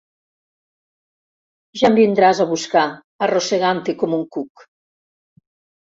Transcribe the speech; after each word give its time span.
Ja 1.83 1.91
em 1.91 1.99
vindràs 2.01 2.41
a 2.45 2.49
buscar 2.55 2.85
arrossegant-te 3.27 3.99
com 4.05 4.19
un 4.21 4.29
cuc. 4.37 4.69